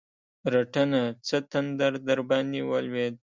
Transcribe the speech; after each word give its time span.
رټنه؛ 0.53 1.01
څه 1.27 1.37
تندر 1.51 1.91
درباندې 2.07 2.61
ولوېد؟! 2.69 3.15